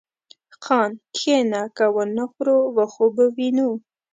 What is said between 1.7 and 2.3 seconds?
که ونه